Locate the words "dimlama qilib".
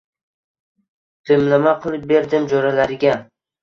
1.33-2.11